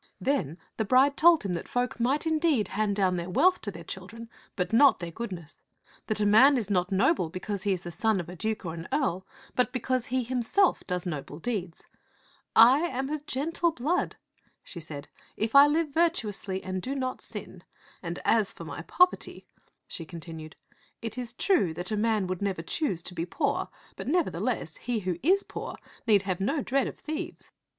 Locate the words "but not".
4.55-4.97